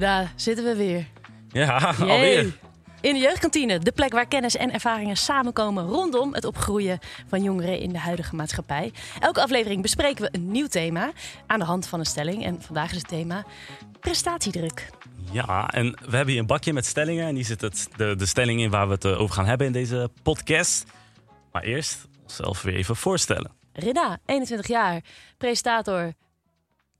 [0.00, 1.06] Daar zitten we weer.
[1.48, 2.58] Ja, alweer.
[3.00, 6.98] In de jeugdkantine, de plek waar kennis en ervaringen samenkomen rondom het opgroeien
[7.28, 8.92] van jongeren in de huidige maatschappij.
[9.20, 11.12] Elke aflevering bespreken we een nieuw thema
[11.46, 12.44] aan de hand van een stelling.
[12.44, 13.44] En vandaag is het thema
[14.00, 14.90] prestatiedruk.
[15.32, 17.26] Ja, en we hebben hier een bakje met stellingen.
[17.26, 19.66] En die zit het, de, de stelling in waar we het eh, over gaan hebben
[19.66, 20.84] in deze podcast.
[21.52, 23.50] Maar eerst onszelf weer even voorstellen.
[23.72, 25.00] Rida, 21 jaar,
[25.38, 26.12] presentator,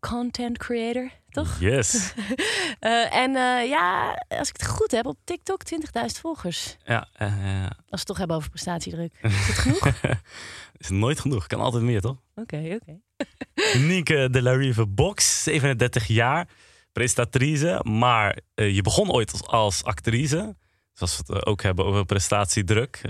[0.01, 1.61] content creator, toch?
[1.61, 1.93] Yes.
[2.81, 5.81] Eh, en eh, ja, als ik het goed heb, op TikTok 20.000
[6.21, 6.77] volgers.
[6.85, 9.19] ja, eh, Als we het toch hebben over prestatiedruk.
[9.23, 9.93] Is het genoeg?
[10.77, 11.47] is nooit genoeg.
[11.47, 12.17] Kan altijd meer, toch?
[12.35, 13.01] Oké, oké.
[13.89, 16.49] Nieke de la Rive Box, 37 jaar,
[16.93, 17.80] presentatrice.
[17.85, 20.57] Maar je begon ooit als, als actrice.
[20.93, 23.01] Dus als we het ook hebben over prestatiedruk.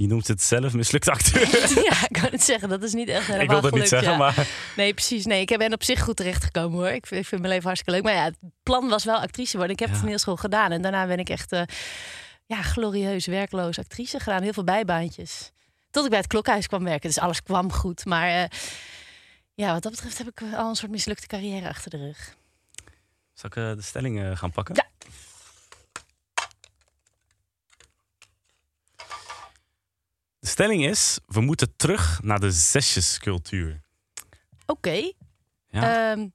[0.00, 1.48] Je, noemt het zelf mislukt acteur.
[1.90, 2.68] Ja, ik kan het zeggen.
[2.68, 4.16] Dat is niet echt helemaal ik wil dat niet zeggen, ja.
[4.16, 5.24] maar Nee, precies.
[5.24, 6.88] Nee, ik ben op zich goed terechtgekomen hoor.
[6.88, 8.02] Ik vind, ik vind mijn leven hartstikke leuk.
[8.12, 9.72] Maar ja, het plan was wel actrice worden.
[9.74, 9.94] Ik heb Ja.
[9.94, 10.70] het toneelschool gedaan.
[10.72, 11.62] En daarna ben ik echt eh,
[12.46, 14.42] ja, glorieus werkloos actrice gedaan.
[14.42, 15.52] Heel veel bijbaantjes.
[15.90, 17.08] Tot ik bij het klokhuis kwam werken.
[17.08, 18.04] Dus alles kwam goed.
[18.04, 18.48] Maar eh,
[19.54, 22.36] ja, wat dat betreft heb ik al een soort mislukte carrière achter de rug.
[23.34, 24.74] zal ik eh, de stelling gaan pakken?
[24.74, 24.84] Ja.
[30.46, 33.82] De stelling is, we moeten terug naar de zesjescultuur.
[34.66, 35.12] Oké.
[35.70, 36.10] Ja.
[36.12, 36.28] Ehm,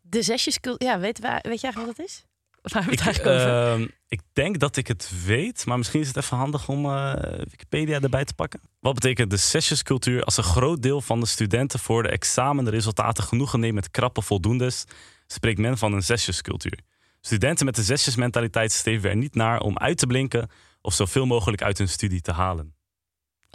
[0.00, 0.58] de zesjes...
[0.78, 2.24] Ja, weet, waar, weet je eigenlijk wat dat is?
[2.62, 3.72] Waar hebben we Ik, het eigenlijk over?
[3.72, 7.14] ehm, ik denk dat ik het weet, maar misschien is het even handig om eh,
[7.50, 8.60] Wikipedia erbij te pakken.
[8.80, 10.24] Wat betekent de zesjescultuur?
[10.24, 14.84] Als een groot deel van de studenten voor de examenresultaten genoegen neemt met krappe voldoendes,
[15.26, 16.78] spreekt men van een zesjescultuur.
[17.20, 20.50] Studenten met de zesjesmentaliteit streven er niet naar om uit te blinken
[20.80, 22.75] of zoveel mogelijk uit hun studie te halen.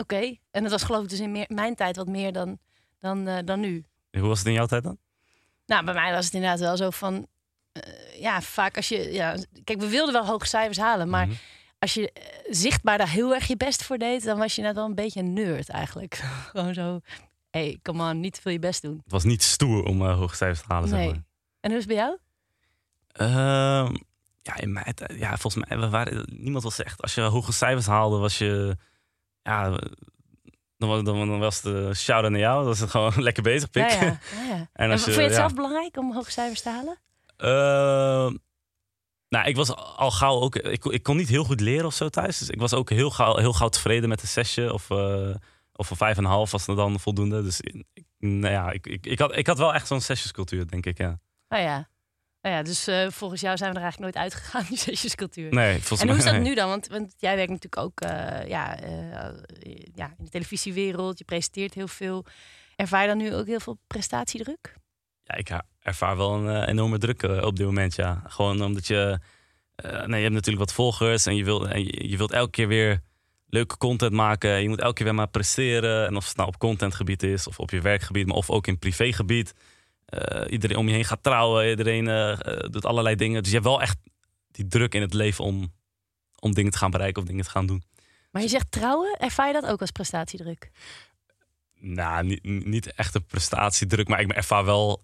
[0.02, 0.36] Oké.
[0.52, 2.58] En dat was geloof ik dus in meer- mijn tijd wat meer dan,
[3.00, 3.86] dan, eh, dan nu.
[4.12, 4.98] Hoe was het in jouw tijd dan?
[5.66, 7.28] Nou, bij mij was het inderdaad wel zo van...
[7.72, 9.12] eh, ja, vaak als je...
[9.14, 11.36] Ja, kijk, we wilden wel hoge cijfers halen, maar Mhm.
[11.80, 14.24] als je eh, zichtbaar daar heel erg je best voor deed...
[14.24, 16.16] dan was je net wel een beetje een nerd eigenlijk.
[16.52, 17.00] Gewoon zo...
[17.50, 19.00] Hé, hey, come on, niet veel je best doen.
[19.04, 21.08] Het was niet stoer om eh, hoge cijfers te halen, zeg Nee.
[21.10, 21.24] maar.
[21.60, 22.18] En hoe is het bij jou?
[23.12, 23.96] Ehm,
[24.42, 27.02] ja, in mijn tijd, ja, volgens mij, we waren, niemand was echt.
[27.02, 28.78] Als je hoge cijfers haalde, was je.
[29.44, 29.70] Ja,
[30.78, 32.66] dan, was- dan, dan was de shout naar jou.
[32.66, 33.90] Was het gewoon lekker bezig, pik.
[33.92, 34.20] Ja, ja.
[34.52, 37.00] En En als vond je- je het zelf belangrijk om hoge cijfers te halen?
[37.38, 38.36] Ehm,
[39.30, 40.56] nou, ik was al gauw ook.
[40.56, 42.38] Ik, kon- ik kon niet heel goed leren of zo thuis.
[42.38, 45.36] Dus ik was ook heel gauw, heel gauw tevreden met een zesje of, eh
[45.74, 47.44] of een vijf en een half was er dan voldoende.
[47.44, 47.84] Dus ik,
[48.18, 50.98] nou ja, ik, ik, ik, had, ik had wel echt zo'n zesjescultuur, denk ik.
[50.98, 51.20] Ja.
[51.50, 51.88] Oh ja.
[52.42, 55.54] Nou ja, dus eh, volgens jou zijn we er eigenlijk nooit uitgegaan, die zesjescultuur.
[55.62, 56.42] Nee, volgens En hoe is dat nee.
[56.42, 56.70] nu dan?
[56.70, 59.36] Want, want jij werkt natuurlijk ook eh, ja, eh,
[59.94, 61.18] ja, in de televisiewereld.
[61.18, 62.26] Je presenteert heel veel.
[62.76, 64.76] Ervaar je dan nu ook heel veel prestatiedruk?
[65.24, 65.50] Ja, ik
[65.80, 68.24] ervaar wel een enorme druk op dit moment, ja.
[68.28, 69.20] Gewoon omdat je...
[69.84, 72.68] nee, je hebt natuurlijk wat volgers en je, wil, en je, je wilt elke keer
[72.68, 73.02] weer
[73.48, 74.62] leuke content maken.
[74.62, 76.08] Je moet elke keer weer maar presteren.
[76.08, 78.80] En of het nou op contentgebied is of op je werkgebied, maar of ook in
[78.80, 79.54] privégebied.
[80.12, 83.42] Eh, iedereen om je heen gaat trouwen, iedereen eh, eh, doet allerlei dingen.
[83.42, 83.98] Dus je hebt wel echt
[84.52, 85.74] die druk in het leven om,
[86.40, 87.84] om dingen te gaan bereiken of dingen te gaan doen.
[88.32, 90.72] Maar je zegt trouwen, ervaar je dat ook als prestatiedruk?
[91.80, 95.02] Nou, niet, niet echt een prestatiedruk, maar ik ervaar wel.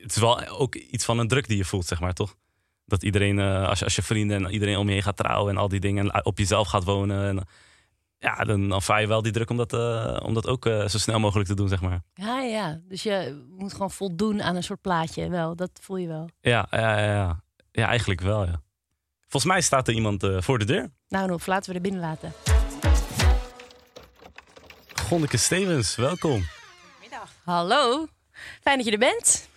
[0.00, 2.36] Het is wel ook iets van een druk die je voelt, zeg maar, toch?
[2.84, 5.60] Dat iedereen, als, je, als je vrienden en iedereen om je heen gaat trouwen en
[5.60, 7.28] al die dingen en op jezelf gaat wonen.
[7.28, 7.46] En,
[8.24, 10.98] ja, dan ervaar je wel die druk om dat, eh, om dat ook eh, zo
[10.98, 12.02] snel mogelijk te doen, zeg maar.
[12.14, 12.80] Ja, ja.
[12.88, 15.28] Dus je moet gewoon voldoen aan een soort plaatje.
[15.28, 16.28] Wel, dat voel je wel.
[16.40, 17.42] Ja, ja, ja, ja.
[17.70, 18.62] ja eigenlijk wel, ja.
[19.20, 20.92] Volgens mij staat er iemand eh, voor de deur.
[21.08, 22.32] Nou, Nof, laten we er binnen laten.
[24.94, 26.44] Gonneke Stevens, welkom.
[27.44, 28.06] Hallo.
[28.60, 29.48] Fijn dat je er bent.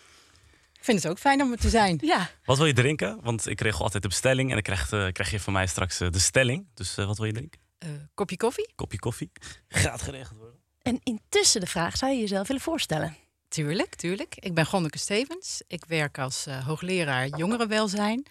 [0.74, 1.98] Ik vind het ook fijn om er te zijn.
[2.02, 2.30] Ja.
[2.46, 3.20] Wat wil je drinken?
[3.22, 5.98] Want ik regel altijd de bestelling en dan krijg, eh, krijg je van mij straks
[5.98, 6.68] de stelling.
[6.74, 7.66] Dus wat wil je drinken?
[7.78, 8.70] Eh, kopje koffie?
[8.76, 9.32] Kopje koffie.
[9.68, 10.60] Gaat geregeld worden.
[10.82, 13.16] En intussen de vraag, zou je jezelf willen voorstellen?
[13.48, 14.36] Tuurlijk, tuurlijk.
[14.40, 15.62] Ik ben Gonneke Stevens.
[15.68, 18.26] Ik werk als eh, hoogleraar jongerenwelzijn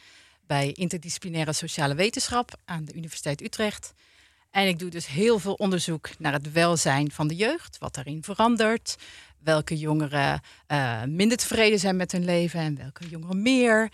[0.46, 3.92] bij interdisciplinaire sociale wetenschap aan de Universiteit Utrecht.
[4.50, 8.22] En ik doe dus heel veel onderzoek naar het welzijn van de jeugd, wat daarin
[8.22, 8.96] verandert,
[9.38, 13.90] welke jongeren eh, minder tevreden zijn met hun leven en welke jongeren meer.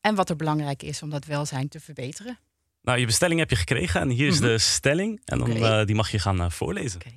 [0.00, 2.38] en wat er belangrijk is om dat welzijn te verbeteren.
[2.86, 4.46] Nou, je bestelling heb je gekregen en hier is Mhm.
[4.48, 5.20] de stelling.
[5.24, 7.00] En dan, eh, die mag je gaan eh, voorlezen.
[7.00, 7.14] Oké.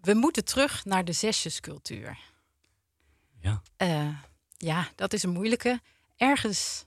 [0.00, 2.18] We moeten terug naar de zesjescultuur.
[3.40, 3.62] Ja.
[3.76, 4.08] Eh,
[4.56, 5.80] ja, dat is een moeilijke.
[6.16, 6.84] Ergens,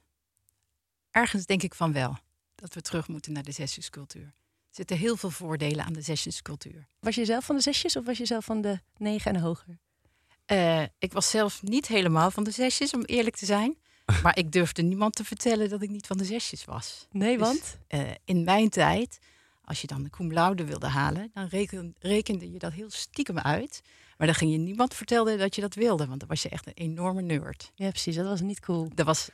[1.12, 2.18] ergens denk ik van wel
[2.56, 4.24] dat we terug moeten naar de zesjescultuur.
[4.24, 6.88] Er zitten heel veel voordelen aan de zesjescultuur.
[7.00, 9.78] Was je zelf van de zesjes of was je zelf van de negen en hoger?
[10.46, 13.78] Eh, ik was zelf niet helemaal van de zesjes, om eerlijk te zijn.
[14.24, 17.08] Maar ik durfde niemand te vertellen dat ik niet van de zesjes was.
[17.12, 17.78] Nee, Dus, want?
[17.88, 19.20] eh, in mijn tijd,
[19.66, 23.40] als je dan de cum laude wilde halen, dan reken, rekende je dat heel stiekem
[23.40, 23.82] uit.
[24.18, 26.68] Maar dan ging je niemand vertellen dat je dat wilde, want dan was je echt
[26.68, 27.72] een enorme nerd.
[27.76, 28.16] Ja, precies.
[28.16, 28.90] Dat was niet cool.
[28.96, 29.30] Dat was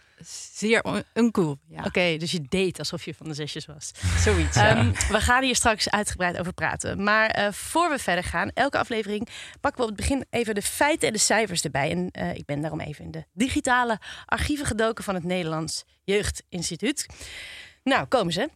[0.53, 1.57] zeer un- uncool.
[1.67, 3.91] Ja, Oké, dus je deed alsof je van de zesjes was.
[4.17, 4.55] zoiets.
[4.55, 4.75] ja.
[4.75, 7.03] Ehm, we gaan hier straks uitgebreid over praten.
[7.03, 9.27] Maar eh, voor we verder gaan, elke aflevering
[9.61, 11.91] pakken we op het begin even de feiten en de cijfers erbij.
[11.91, 17.05] En eh, ik ben daarom even in de digitale archieven gedoken van het Nederlands Jeugdinstituut.
[17.83, 18.49] Nou, komen ze.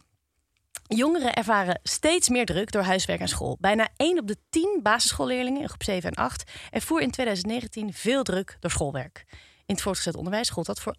[0.88, 3.56] Jongeren ervaren steeds meer druk door huiswerk en school.
[3.60, 8.22] Bijna 1 op de 10 basisschoolleerlingen in groep 7 en 8 ervoer in 2019 veel
[8.22, 9.24] druk door schoolwerk.
[9.66, 10.98] In het voortgezet onderwijs gold dat voor 38%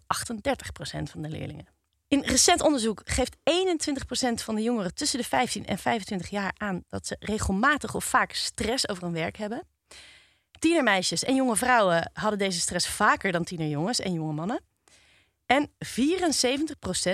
[1.02, 1.66] van de leerlingen.
[2.08, 3.40] In recent onderzoek geeft 21%
[4.34, 8.32] van de jongeren tussen de 15 en 25 jaar aan dat ze regelmatig of vaak
[8.32, 9.66] stress over hun werk hebben.
[10.58, 14.60] Tienermeisjes en jonge vrouwen hadden deze stress vaker dan tienerjongens en jonge mannen.
[15.50, 15.70] En 74%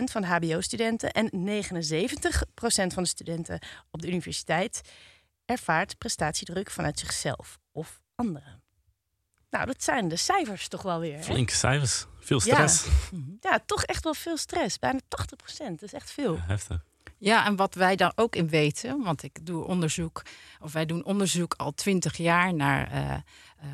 [0.04, 3.58] van de HBO-studenten en 79% van de studenten
[3.90, 4.80] op de universiteit
[5.44, 8.62] ervaart prestatiedruk vanuit zichzelf of anderen.
[9.50, 11.16] Nou, dat zijn de cijfers toch wel weer.
[11.16, 11.22] hè?
[11.22, 12.06] Flinke cijfers.
[12.20, 12.86] Veel stress.
[13.40, 14.78] Ja, toch echt wel veel stress.
[14.78, 15.04] Bijna 80%.
[15.56, 16.34] Dat is echt veel.
[16.34, 16.84] Ja, heftig.
[17.18, 20.22] Ja, en wat wij daar ook in weten, want ik doe onderzoek,
[20.60, 23.68] of wij doen onderzoek al twintig jaar naar eh, eh,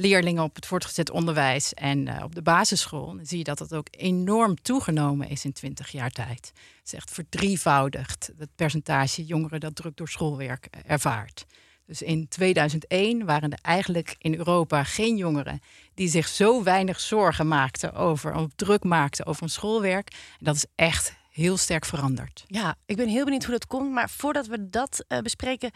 [0.00, 3.06] leerlingen op het voortgezet onderwijs en eh, op de basisschool.
[3.16, 6.52] Dan zie je dat het ook enorm toegenomen is in twintig jaar tijd.
[6.78, 11.46] Het is echt verdrievoudigd, het percentage jongeren dat druk door schoolwerk eh, ervaart.
[11.86, 15.60] Dus in 2001 waren er eigenlijk in Europa geen jongeren
[15.94, 20.10] die zich zo weinig zorgen maakten over, of druk maakten over hun schoolwerk.
[20.10, 22.44] En dat is echt heel sterk veranderd.
[22.46, 23.92] Ja, ik ben heel benieuwd hoe dat komt.
[23.92, 25.70] Maar voordat we dat eh, bespreken,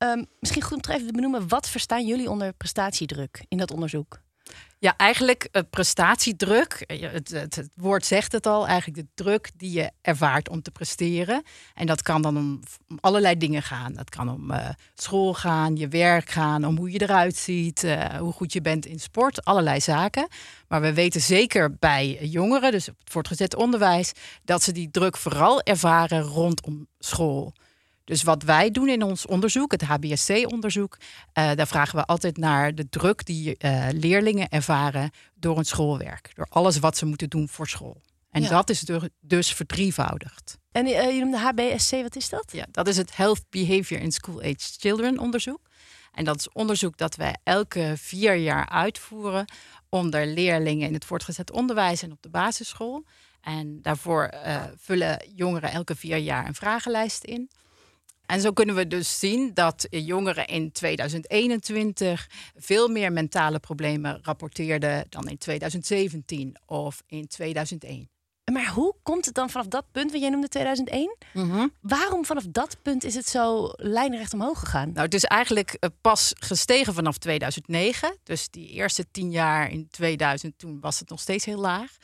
[0.00, 1.48] ehm, misschien goed om toch even te benoemen.
[1.48, 4.20] Wat verstaan jullie onder prestatiedruk in dat onderzoek?
[4.78, 6.72] Ja, eigenlijk eh, prestatiedruk.
[6.72, 8.66] eh, Het, het, woord zegt het al.
[8.66, 11.42] Eigenlijk de druk die je ervaart om te presteren.
[11.74, 12.60] En dat kan dan om,
[13.00, 13.92] allerlei dingen gaan.
[13.92, 17.86] Dat kan om eh, school gaan, je werk gaan, om hoe je eruit ziet,
[18.18, 20.28] hoe goed je bent in sport, allerlei zaken.
[20.68, 24.12] Maar we weten zeker bij jongeren, dus op het voortgezet onderwijs,
[24.44, 27.52] dat ze die druk vooral ervaren rondom school.
[28.04, 30.96] Dus wat wij doen in ons onderzoek, het HBSC-onderzoek,
[31.32, 36.30] eh, daar vragen we altijd naar de druk die eh, leerlingen ervaren door hun schoolwerk.
[36.34, 38.00] Door alles wat ze moeten doen voor school.
[38.30, 38.48] En Ja.
[38.48, 40.58] dat is du- dus verdrievoudigd.
[40.72, 42.44] En eh, je noemde HBSC, wat is dat?
[42.52, 45.60] Ja, dat is het Health Behavior in School-Aged Children onderzoek.
[46.12, 49.44] En dat is onderzoek dat wij elke vier jaar uitvoeren
[49.88, 53.04] onder leerlingen in het voortgezet onderwijs en op de basisschool.
[53.40, 54.30] En daarvoor
[54.76, 57.50] vullen jongeren elke vier jaar een vragenlijst in.
[58.30, 65.06] En zo kunnen we dus zien dat jongeren in 2021 veel meer mentale problemen rapporteerden
[65.08, 68.08] dan in 2017 of in 2001.
[68.52, 71.16] Maar hoe komt het dan vanaf dat punt, want jij noemde 2001?
[71.80, 74.92] Waarom vanaf dat punt is het zo lijnrecht omhoog gegaan?
[74.92, 78.16] Nou, het is eigenlijk eh, pas gestegen vanaf 2009.
[78.22, 81.96] Dus die eerste tien jaar in 2000, toen was het nog steeds heel laag.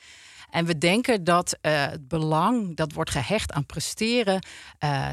[0.50, 4.46] En we denken dat eh, het belang dat wordt gehecht aan presteren,
[4.78, 5.12] eh,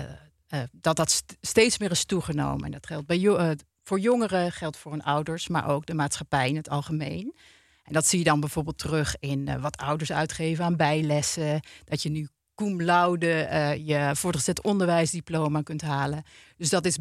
[0.54, 2.66] eh, dat dat st- steeds meer is toegenomen.
[2.66, 3.50] En dat geldt bij eh,
[3.84, 7.36] voor jongeren, geldt voor hun ouders, maar ook de maatschappij in het algemeen.
[7.84, 11.60] En dat zie je dan bijvoorbeeld terug in eh, wat ouders uitgeven aan bijlessen.
[11.86, 13.28] Dat je nu cum laude
[13.86, 16.24] je voortgezet onderwijsdiploma kunt halen.
[16.58, 16.98] Dus dat, is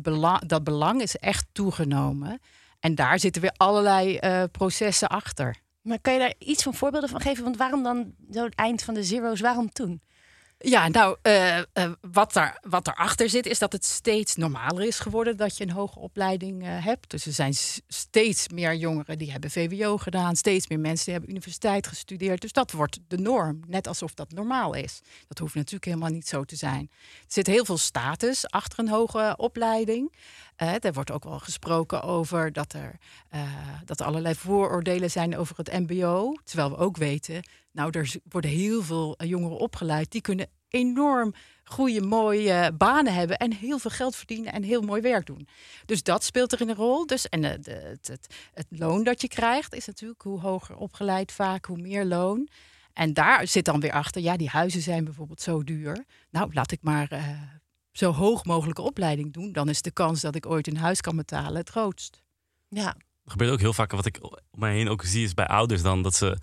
[0.47, 2.41] dat belang is echt toegenomen.
[2.81, 4.19] En daar zitten weer allerlei
[4.49, 5.57] processen achter.
[5.83, 7.45] Maar kan je daar iets van voorbeelden van geven?
[7.45, 9.41] Want waarom dan zo het eind van de zero's?
[9.41, 10.03] Waarom toen?
[10.63, 11.65] Ja, nou, eh, eh,
[12.01, 15.99] wat, daar, wat zit, is dat het steeds normaler is geworden dat je een hoge
[15.99, 17.11] opleiding eh, hebt.
[17.11, 17.55] Dus er zijn
[17.89, 22.41] steeds meer jongeren die hebben VWO gedaan, steeds meer mensen die hebben universiteit gestudeerd.
[22.41, 25.01] Dus dat wordt de norm, net alsof dat normaal is.
[25.29, 26.91] Dat hoeft natuurlijk helemaal niet zo te zijn.
[26.91, 30.13] Er zit heel veel status achter een hoge opleiding.
[30.63, 32.97] Er wordt ook wel gesproken over dat er,
[33.29, 33.43] eh,
[33.85, 36.33] dat er allerlei vooroordelen zijn over het MBO.
[36.45, 37.43] Terwijl we ook weten,
[37.73, 43.37] nou, er worden heel veel eh, jongeren opgeleid die kunnen enorm goede, mooie banen hebben
[43.37, 45.49] en heel veel geld verdienen en heel mooi werk doen.
[45.87, 47.07] Dus dat speelt erin een rol.
[47.07, 51.33] Dus, en eh, het, het, het loon dat je krijgt is natuurlijk hoe hoger opgeleid
[51.33, 52.49] vaak, hoe meer loon.
[52.93, 56.05] En daar zit dan weer achter, ja, die huizen zijn bijvoorbeeld zo duur.
[56.31, 57.09] Nou, laat ik maar
[57.93, 59.53] zo hoog mogelijke opleiding doen.
[59.53, 62.23] Dan is de kans dat ik ooit een huis kan betalen het grootst.
[62.69, 62.87] Ja,
[63.25, 65.83] Er gebeurt ook heel vaak, wat ik om mij heen ook zie, is bij ouders
[65.83, 66.39] dan dat ze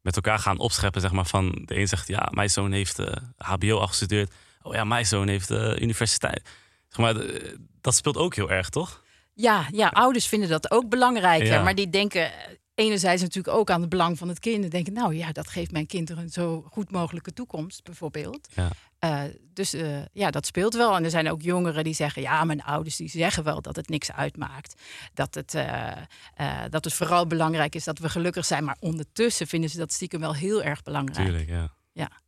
[0.00, 1.00] met elkaar gaan opscheppen.
[1.00, 4.32] Zeg maar van de een zegt, ja, mijn zoon heeft eh, HBO afgestudeerd.
[4.62, 6.42] Oh ja, mijn zoon heeft eh, universiteit.
[6.88, 9.02] Zeg maar, de- dat speelt ook heel erg, toch?
[9.34, 11.46] Ja, ja, ouders vinden dat ook belangrijker.
[11.46, 11.62] Ja.
[11.62, 14.64] Maar die denken eh, enerzijds natuurlijk ook aan het belang van het kind.
[14.64, 18.48] En denken, nou ja, dat geeft mijn kind er een zo goed mogelijke toekomst, bijvoorbeeld.
[18.54, 18.70] Ja.
[19.02, 20.96] Eh, dus eh, ja, dat speelt wel.
[20.96, 23.88] En er zijn ook jongeren die zeggen, ja, mijn ouders die zeggen wel dat het
[23.88, 24.80] niks uitmaakt.
[25.14, 25.90] Dat het, eh,
[26.34, 28.64] eh, dat het vooral belangrijk is dat we gelukkig zijn.
[28.64, 31.28] Maar ondertussen vinden ze dat stiekem wel heel erg belangrijk.
[31.28, 31.72] Tuurlijk, ja.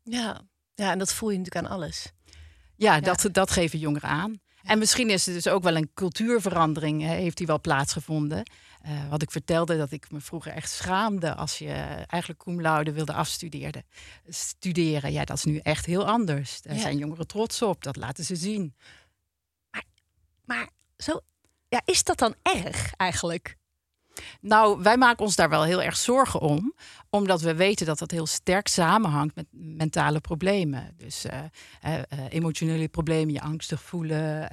[0.03, 0.41] Ja.
[0.75, 2.13] ja, en dat voel je natuurlijk aan alles.
[2.77, 4.41] Ja, Dat, dat geven jongeren aan.
[4.63, 8.51] En misschien is er dus ook wel een cultuurverandering, hè, heeft die wel plaatsgevonden.
[8.85, 11.73] Eh, wat ik vertelde, dat ik me vroeger echt schaamde als je
[12.07, 13.85] eigenlijk cum laude wilde afstuderen.
[14.29, 16.63] Studeren, ja, dat is nu echt heel anders.
[16.63, 16.81] Daar Ja.
[16.81, 18.75] zijn jongeren trots op, dat laten ze zien.
[20.45, 21.21] Maar zo,
[21.69, 23.57] ja, is dat dan erg eigenlijk?
[24.41, 26.75] Nou, wij maken ons daar wel heel erg zorgen om,
[27.11, 30.95] omdat we weten dat dat heel sterk samenhangt met mentale problemen.
[30.97, 31.45] Dus eh,
[31.81, 34.49] eh, emotionele problemen, je angstig voelen,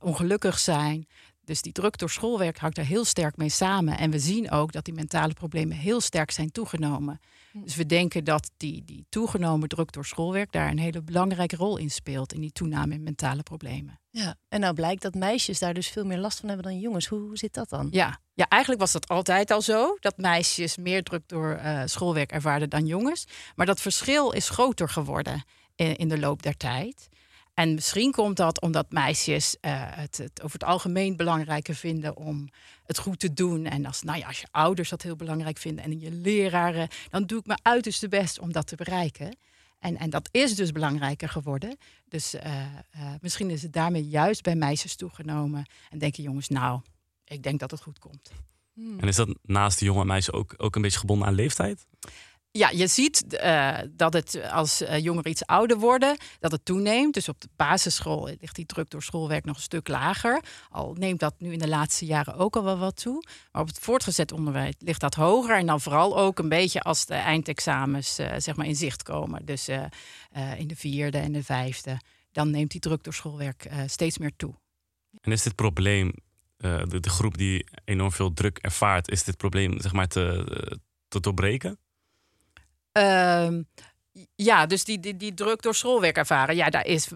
[0.00, 1.06] ongelukkig zijn.
[1.48, 3.98] Dus die druk door schoolwerk hangt daar heel sterk mee samen.
[3.98, 7.20] En we zien ook dat die mentale problemen heel sterk zijn toegenomen.
[7.52, 11.76] Dus we denken dat die, die toegenomen druk door schoolwerk daar een hele belangrijke rol
[11.76, 14.00] in speelt in die toename in mentale problemen.
[14.10, 14.34] Ja.
[14.48, 17.06] En nou blijkt dat meisjes daar dus veel meer last van hebben dan jongens.
[17.06, 17.88] Hoe, hoe zit dat dan?
[17.90, 18.20] Ja.
[18.34, 19.96] ja, eigenlijk was dat altijd al zo.
[20.00, 23.26] Dat meisjes meer druk door eh, schoolwerk ervaarden dan jongens.
[23.54, 27.08] Maar dat verschil is groter geworden in, in de loop der tijd.
[27.58, 32.48] En misschien komt dat omdat meisjes eh, het, het over het algemeen belangrijker vinden om
[32.84, 33.64] het goed te doen.
[33.64, 37.24] En als, nou ja, als je ouders dat heel belangrijk vinden en je leraren, dan
[37.24, 39.36] doe ik mijn uiterste best om dat te bereiken.
[39.78, 41.76] En, en dat is dus belangrijker geworden.
[42.08, 42.68] Dus eh, eh,
[43.20, 45.66] misschien is het daarmee juist bij meisjes toegenomen.
[45.90, 46.80] En denken jongens, nou,
[47.24, 48.30] ik denk dat het goed komt.
[48.98, 51.86] En is dat naast de jongen en meisje ook, ook een beetje gebonden aan leeftijd?
[52.50, 57.14] Ja, je ziet eh, dat het als eh, jongeren iets ouder worden, dat het toeneemt.
[57.14, 60.42] Dus op de basisschool ligt die druk door schoolwerk nog een stuk lager.
[60.70, 63.24] Al neemt dat nu in de laatste jaren ook al wel wat toe.
[63.52, 65.56] Maar op het voortgezet onderwijs ligt dat hoger.
[65.56, 69.44] En dan vooral ook een beetje als de eindexamens eh, zeg maar in zicht komen.
[69.46, 69.84] Dus eh,
[70.30, 72.00] eh, in de vierde en de vijfde.
[72.32, 74.54] Dan neemt die druk door schoolwerk eh, steeds meer toe.
[75.20, 76.12] En is dit probleem,
[76.56, 80.44] eh, de, de groep die enorm veel druk ervaart, is dit probleem zeg maar te,
[80.70, 80.76] eh,
[81.08, 81.78] te doorbreken?
[82.98, 83.62] Ehm,
[84.34, 87.08] ja, dus die, die, die druk door schoolwerk ervaren, ja, daar, is,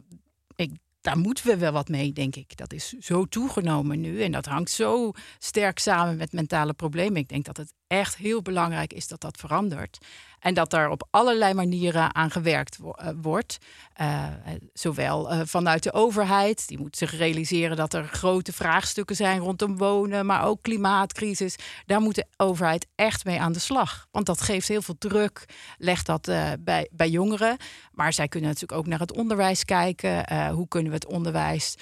[0.57, 0.71] ik,
[1.01, 2.57] daar moeten we wel wat mee, denk ik.
[2.57, 7.17] Dat is zo toegenomen nu en dat hangt zo sterk samen met mentale problemen.
[7.17, 9.99] Ik denk dat het echt heel belangrijk is dat dat verandert.
[10.43, 13.59] En dat daar op allerlei manieren aan gewerkt eh, wordt.
[13.93, 14.25] Eh,
[14.73, 19.77] zowel eh, vanuit de overheid, die moet zich realiseren dat er grote vraagstukken zijn rondom
[19.77, 21.57] wonen, maar ook klimaatcrisis.
[21.87, 24.07] Daar moet de overheid echt mee aan de slag.
[24.11, 25.45] Want dat geeft heel veel druk,
[25.79, 26.31] legt dat
[26.61, 27.57] bij, bij jongeren.
[27.93, 30.51] Maar zij kunnen natuurlijk ook naar het onderwijs kijken.
[30.53, 31.75] Hoe kunnen we het onderwijs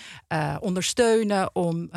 [0.61, 1.90] ondersteunen om,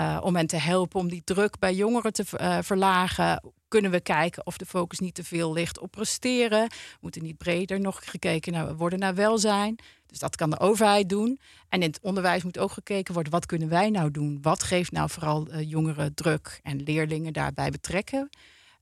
[0.00, 3.52] eh, om hen te helpen om die druk bij jongeren te eh, verlagen?
[3.68, 6.70] Kunnen we kijken of de focus niet te veel ligt op presteren?
[7.00, 9.78] Moet er niet breder nog gekeken naar worden naar welzijn?
[10.06, 11.40] Dus dat kan de overheid doen.
[11.68, 14.38] En in het onderwijs moet ook gekeken worden: wat kunnen wij nou doen?
[14.42, 18.28] Wat geeft nou vooral eh, jongeren druk en leerlingen daarbij betrekken?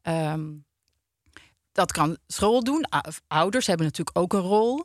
[0.02, 0.46] Ehm,
[1.72, 2.84] dat kan school doen.
[3.26, 4.84] Ouders hebben natuurlijk ook een rol.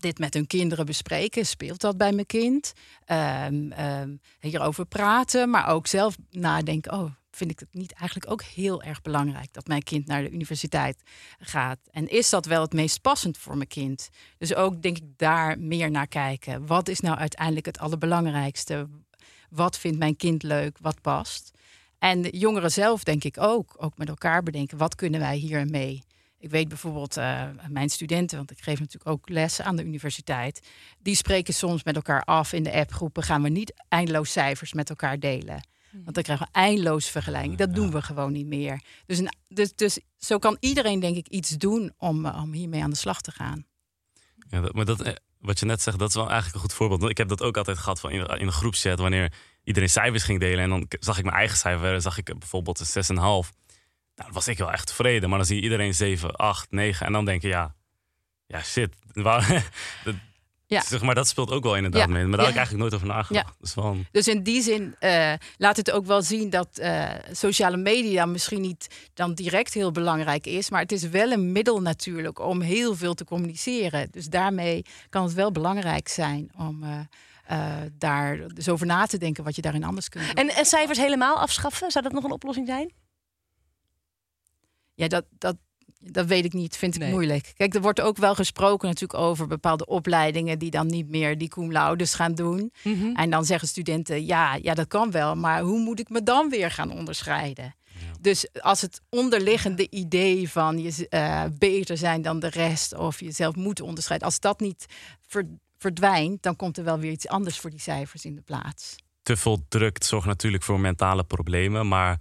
[0.00, 1.46] Dit met hun kinderen bespreken.
[1.46, 2.72] Speelt dat bij mijn kind?
[3.04, 6.92] Ehm, ehm, hierover praten, maar ook zelf nadenken.
[6.92, 10.30] Oh, vind ik het niet eigenlijk ook heel erg belangrijk dat mijn kind naar de
[10.30, 11.02] universiteit
[11.38, 11.78] gaat?
[11.90, 14.08] En is dat wel het meest passend voor mijn kind?
[14.38, 16.66] Dus ook denk ik daar meer naar kijken.
[16.66, 18.88] Wat is nou uiteindelijk het allerbelangrijkste?
[19.50, 20.78] Wat vindt mijn kind leuk?
[20.80, 21.50] Wat past?
[21.98, 26.02] En jongeren zelf denk ik ook, ook met elkaar bedenken, wat kunnen wij hier mee?
[26.40, 30.68] Ik weet bijvoorbeeld, eh, mijn studenten, want ik geef natuurlijk ook les aan de universiteit,
[30.98, 34.90] die spreken soms met elkaar af in de appgroepen, gaan we niet eindeloos cijfers met
[34.90, 35.68] elkaar delen.
[35.90, 37.56] Want dan krijgen we eindeloos vergelijking.
[37.56, 38.80] Dat doen we gewoon niet meer.
[39.06, 42.82] Dus, een, dus, dus zo kan iedereen denk ik iets doen om, eh, om hiermee
[42.82, 43.66] aan de slag te gaan.
[44.48, 46.72] Ja, dat, maar dat, eh, wat je net zegt, dat is wel eigenlijk een goed
[46.72, 47.00] voorbeeld.
[47.00, 49.32] Want Ik heb dat ook altijd gehad van in, in een groepschat, wanneer
[49.64, 50.64] iedereen cijfers ging delen.
[50.64, 53.52] En dan zag ik mijn eigen cijfer, zag ik bijvoorbeeld een 6,5.
[54.14, 55.28] Nou, dan was ik wel echt tevreden.
[55.28, 57.06] Maar dan zie je iedereen 7, 8, 9.
[57.06, 57.74] En dan denk je, ja,
[58.46, 58.94] ja shit.
[59.12, 59.70] Waar,
[60.04, 60.14] dat,
[60.66, 60.80] Ja.
[60.80, 62.06] Zeg maar, dat speelt ook wel inderdaad Ja.
[62.06, 62.24] mee.
[62.26, 62.60] Maar daar had Ja.
[62.60, 63.48] ik eigenlijk nooit over nagedacht.
[63.48, 63.54] Ja.
[63.60, 67.76] Dus van, Dus in die zin eh, laat het ook wel zien dat eh, sociale
[67.76, 70.70] media misschien niet dan direct heel belangrijk is.
[70.70, 74.08] Maar het is wel een middel natuurlijk om heel veel te communiceren.
[74.10, 76.98] Dus daarmee kan het wel belangrijk zijn om eh,
[77.46, 80.34] eh, daar dus over na te denken wat je daarin anders kunt doen.
[80.34, 82.92] En, en cijfers helemaal afschaffen, zou dat nog een oplossing zijn?
[85.00, 85.56] Ja, dat, dat,
[86.02, 87.10] Dat weet ik niet, vind ik Nee.
[87.10, 87.52] moeilijk.
[87.56, 91.48] Kijk, er wordt ook wel gesproken natuurlijk over bepaalde opleidingen die dan niet meer die
[91.48, 92.72] cum laudes gaan doen.
[92.82, 93.14] Mhm.
[93.14, 96.48] En dan zeggen studenten, ja, ja, dat kan wel, maar hoe moet ik me dan
[96.50, 97.74] weer gaan onderscheiden?
[98.20, 103.54] Dus als het onderliggende idee van je eh, beter zijn dan de rest of jezelf
[103.54, 104.86] moeten onderscheiden, als dat niet
[105.26, 108.96] ver- verdwijnt, dan komt er wel weer iets anders voor die cijfers in de plaats.
[109.22, 111.88] Te veel druk zorgt natuurlijk voor mentale problemen.
[111.88, 112.20] Maar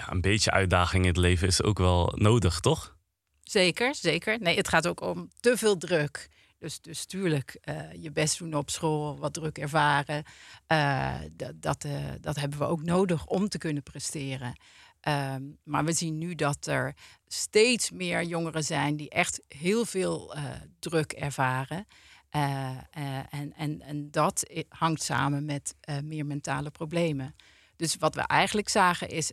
[0.00, 2.96] ja, een beetje uitdaging in het leven is ook wel nodig, toch?
[3.42, 4.40] Zeker, zeker.
[4.40, 6.28] Nee, het gaat ook om te veel druk.
[6.58, 10.24] Dus, dus tuurlijk, eh, je best doen op school, wat druk ervaren.
[10.66, 11.14] eh,
[11.54, 14.60] dat, eh, dat hebben we ook nodig om te kunnen presteren.
[15.00, 16.94] Ehm, maar we zien nu dat er
[17.26, 20.34] steeds meer jongeren zijn die echt heel veel
[20.78, 21.86] druk ervaren.
[22.30, 27.34] En, en, en dat hangt samen met meer mentale problemen.
[27.80, 29.32] Dus wat we eigenlijk zagen is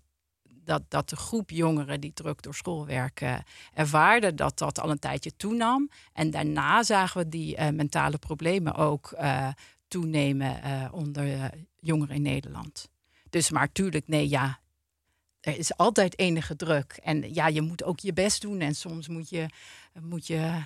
[0.68, 3.44] dat, dat de groep jongeren die druk door school werken
[3.74, 5.90] ervaarde dat dat al een tijdje toenam.
[6.14, 9.48] En daarna zagen we die eh, mentale problemen ook eh,
[9.88, 11.46] toenemen eh, onder eh,
[11.80, 12.90] jongeren in Nederland.
[13.30, 14.60] Dus maar tuurlijk, nee, ja,
[15.40, 17.00] er is altijd enige druk.
[17.04, 18.60] En ja, je moet ook je best doen.
[18.60, 19.46] En soms moet je,
[20.02, 20.62] moet je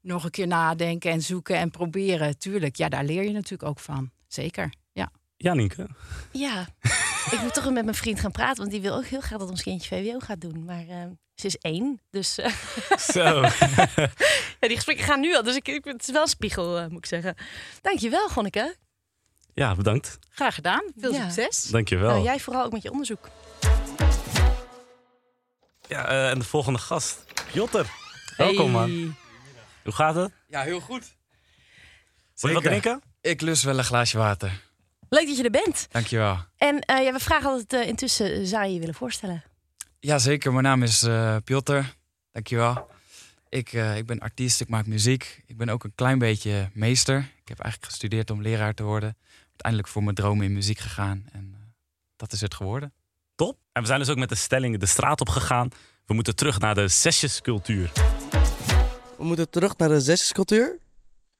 [0.00, 2.38] nog een keer nadenken en zoeken en proberen.
[2.38, 4.10] Tuurlijk, ja, daar leer je natuurlijk ook van.
[4.26, 4.72] Zeker,
[5.38, 5.50] ja.
[5.50, 5.86] Ja, Nienke.
[6.32, 6.66] Ja,
[7.30, 9.50] ik moet toch met mijn vriend gaan praten, want die wil ook heel graag dat
[9.50, 10.64] ons kindje VWO gaat doen.
[10.64, 11.04] Maar eh,
[11.34, 12.52] ze is één, dus eh,
[13.14, 13.40] Zo.
[14.60, 15.42] ja, die gesprekken gaan nu al.
[15.42, 17.34] Dus ik, ik, het is wel een spiegel, eh, moet ik zeggen.
[17.82, 18.76] Dankjewel, Gonneke.
[19.54, 20.18] ja, bedankt.
[20.30, 20.82] Graag gedaan.
[20.96, 21.30] Veel Ja.
[21.30, 21.62] succes.
[21.70, 22.10] Dankjewel.
[22.10, 23.28] Nou, jij vooral ook met je onderzoek.
[25.88, 27.24] Ja, eh, en de volgende gast.
[27.52, 27.86] Jotter.
[28.36, 29.16] Welkom, man.
[29.84, 30.32] Hoe gaat het?
[30.48, 31.16] Ja, heel goed.
[32.36, 33.02] Wil je wat drinken?
[33.20, 34.66] Ik lust wel een glaasje water.
[35.08, 35.86] Leuk dat je er bent.
[35.90, 36.36] Dankjewel.
[36.56, 39.42] En eh, ja, we vragen altijd eh, intussen, zou je je willen voorstellen?
[40.00, 40.52] Ja, zeker.
[40.52, 41.80] Mijn naam is eh Piotr.
[42.32, 42.86] Dankjewel.
[43.48, 45.42] Ik, eh, ik ben artiest, ik maak muziek.
[45.46, 47.18] Ik ben ook een klein beetje meester.
[47.18, 49.16] Ik heb eigenlijk gestudeerd om leraar te worden.
[49.48, 51.26] Uiteindelijk voor mijn dromen in muziek gegaan.
[51.32, 51.60] En eh,
[52.16, 52.92] dat is het geworden.
[53.34, 53.58] Top.
[53.72, 55.68] En we zijn dus ook met de stelling de straat op gegaan.
[56.06, 57.92] We moeten terug naar de zesjescultuur.
[59.16, 60.78] We moeten terug naar de zesjescultuur.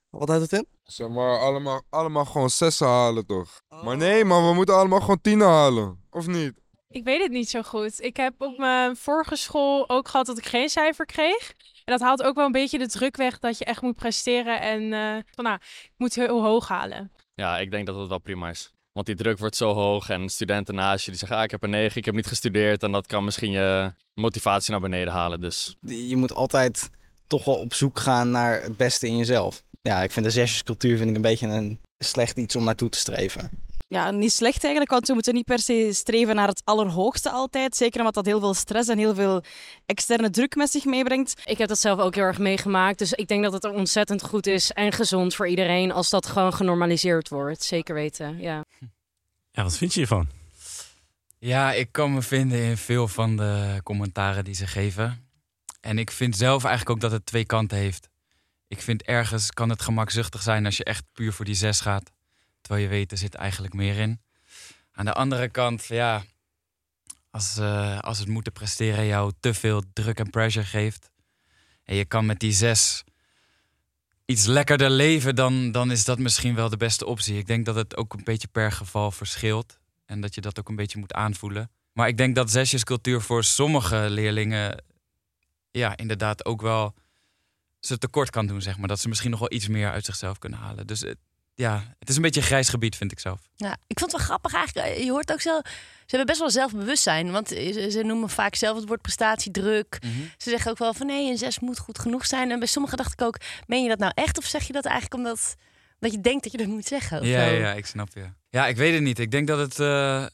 [0.09, 0.67] Wat houdt het in?
[0.83, 3.61] Zeg maar, allemaal, allemaal gewoon zessen halen toch?
[3.83, 6.03] Maar nee man, we moeten allemaal gewoon tienen halen.
[6.09, 6.53] Of niet?
[6.89, 8.01] Ik weet het niet zo goed.
[8.01, 11.53] Ik heb op mijn vorige school ook gehad dat ik geen cijfer kreeg.
[11.85, 14.61] En dat haalt ook wel een beetje de druk weg dat je echt moet presteren.
[14.61, 17.11] En eh, van nou, ik moet heel hoog halen.
[17.33, 18.71] Ja, ik denk dat het wel prima is.
[18.91, 21.63] Want die druk wordt zo hoog en studenten naast je die zeggen, ah, ik heb
[21.63, 22.83] een 9, ik heb niet gestudeerd.
[22.83, 25.41] En dat kan misschien je motivatie naar beneden halen.
[25.41, 26.89] Dus je moet altijd
[27.27, 29.63] toch wel op zoek gaan naar het beste in jezelf.
[29.81, 32.97] Ja, ik vind de zesjescultuur vind ik een beetje een slecht iets om naartoe te
[32.97, 33.67] streven.
[33.87, 37.75] Ja, niet slecht eigenlijk, want we moeten niet per se streven naar het allerhoogste altijd.
[37.75, 39.43] Zeker omdat dat heel veel stress en heel veel
[39.85, 41.41] externe druk met zich meebrengt.
[41.45, 42.99] Ik heb dat zelf ook heel erg meegemaakt.
[42.99, 46.53] Dus ik denk dat het ontzettend goed is en gezond voor iedereen als dat gewoon
[46.53, 47.63] genormaliseerd wordt.
[47.63, 48.65] Zeker weten, ja.
[49.51, 50.27] Ja, wat vind je hiervan?
[51.39, 55.29] Ja, ik kan me vinden in veel van de commentaren die ze geven.
[55.81, 58.08] En ik vind zelf eigenlijk ook dat het twee kanten heeft.
[58.69, 62.11] Ik vind ergens kan het gemakzuchtig zijn als je echt puur voor die zes gaat.
[62.61, 64.21] Terwijl je weet, er zit eigenlijk meer in.
[64.91, 66.23] Aan de andere kant, ja,
[67.31, 71.11] als, eh, als het moeten presteren jou te veel druk en pressure geeft.
[71.83, 73.03] En je kan met die zes
[74.25, 77.37] iets lekkerder leven, dan, dan is dat misschien wel de beste optie.
[77.37, 79.79] Ik denk dat het ook een beetje per geval verschilt.
[80.05, 81.71] En dat je dat ook een beetje moet aanvoelen.
[81.93, 84.83] Maar ik denk dat zesjescultuur voor sommige leerlingen...
[85.71, 86.95] ja, inderdaad ook wel
[87.79, 88.87] ze tekort kan doen, zeg maar.
[88.87, 90.87] Dat ze misschien nog wel iets meer uit zichzelf kunnen halen.
[90.87, 91.17] Dus het-
[91.53, 93.39] ja, het is een beetje een grijs gebied, vind ik zelf.
[93.55, 94.87] Ja, ik vond het wel grappig eigenlijk.
[94.87, 97.31] Eh, Je hoort ook zelf, ze hebben best wel zelfbewustzijn.
[97.31, 99.97] Want ze, ze noemen vaak zelf het woord prestatiedruk.
[100.37, 102.51] Ze zeggen ook wel van nee, een zes moet goed genoeg zijn.
[102.51, 103.37] En bij sommigen dacht ik ook,
[103.67, 104.37] meen je dat nou echt?
[104.37, 105.55] Of zeg je dat eigenlijk omdat
[105.99, 107.25] dat je denkt dat je dat moet zeggen?
[107.25, 108.25] Ja, ja, ik snap je.
[108.49, 109.19] Ja, ik weet het niet.
[109.19, 109.79] Ik denk dat het...
[109.79, 110.25] eh,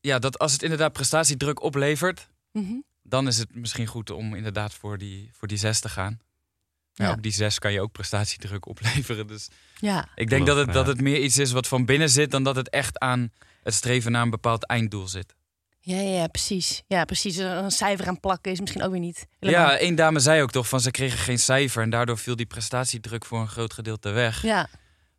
[0.00, 2.28] ja, dat als het inderdaad prestatiedruk oplevert...
[2.52, 2.74] Mhm.
[3.02, 6.20] dan is het misschien goed om inderdaad voor die, voor die zes te gaan.
[6.94, 9.26] Ja, op die zes kan je ook prestatiedruk opleveren.
[9.26, 9.48] Dus
[9.80, 10.08] Ja.
[10.14, 10.72] ik denk dat het, Ja.
[10.72, 12.30] dat het meer iets is wat van binnen zit...
[12.30, 15.34] dan dat het echt aan het streven naar een bepaald einddoel zit.
[15.80, 16.82] Ja, ja, ja, precies.
[16.86, 17.36] Ja, precies.
[17.36, 19.26] Een cijfer aan plakken is misschien ook weer niet.
[19.40, 21.82] helemaal- Ja, één dame zei ook toch van ze kregen geen cijfer...
[21.82, 24.42] en daardoor viel die prestatiedruk voor een groot gedeelte weg.
[24.42, 24.68] Ja,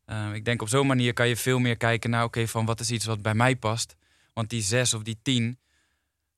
[0.06, 2.24] Eh, ik denk op zo'n manier kan je veel meer kijken naar...
[2.24, 3.96] oké, van wat is iets wat bij mij past.
[4.34, 5.60] Want die zes of die tien,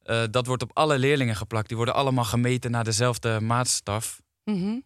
[0.03, 1.67] eh, dat wordt op alle leerlingen geplakt.
[1.67, 4.21] Die worden allemaal gemeten naar dezelfde maatstaf.
[4.43, 4.79] Mhm.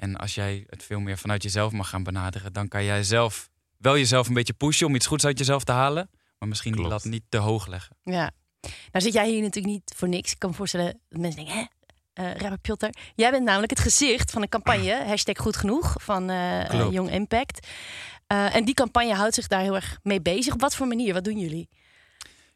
[0.00, 2.52] En als jij het veel meer vanuit jezelf mag gaan benaderen...
[2.52, 5.72] dan kan jij zelf wel jezelf een beetje pushen om iets goeds uit jezelf te
[5.72, 6.10] halen...
[6.38, 7.04] maar misschien die Klopt.
[7.04, 7.96] lat niet te hoog leggen.
[8.02, 8.30] ja.
[8.92, 10.32] Nou zit jij hier natuurlijk niet voor niks.
[10.32, 11.64] Ik kan me voorstellen dat mensen denken, hè?
[12.24, 12.86] eh rapper Piotr.
[13.14, 16.26] Jij bent namelijk het gezicht van een campagne, hashtag goed genoeg, van
[16.68, 16.92] Klopt.
[16.94, 17.66] Young Impact.
[18.26, 20.54] Eh, en die campagne houdt zich daar heel erg mee bezig.
[20.54, 21.14] Op wat voor manier?
[21.14, 21.68] Wat doen jullie?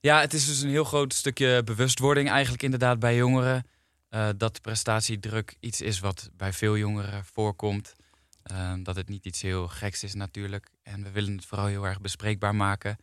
[0.01, 3.67] Ja, het is dus een heel groot stukje bewustwording eigenlijk inderdaad bij jongeren.
[4.15, 7.95] Eh, dat prestatiedruk iets is wat bij veel jongeren voorkomt.
[8.43, 10.71] Eh, dat het niet iets heel geks is natuurlijk.
[10.83, 12.97] En we willen het vooral heel erg bespreekbaar maken.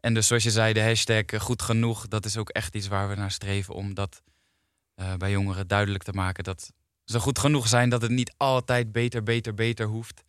[0.00, 2.86] En dus zoals je zei, de hashtag eh, goed genoeg, dat is ook echt iets
[2.86, 4.22] waar we naar streven om dat
[4.94, 6.44] eh, bij jongeren duidelijk te maken.
[6.44, 6.72] Dat
[7.04, 10.24] ze goed genoeg zijn, dat het niet altijd beter, beter, beter hoeft.